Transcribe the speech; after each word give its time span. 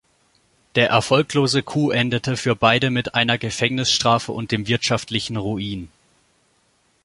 Der 0.73 0.89
erfolglose 0.89 1.61
Coup 1.61 1.91
endete 1.93 2.35
für 2.35 2.55
beide 2.55 2.89
mit 2.89 3.13
einer 3.13 3.37
Gefängnisstrafe 3.37 4.31
und 4.31 4.51
dem 4.51 4.67
wirtschaftlichen 4.67 5.37
Ruin. 5.37 5.89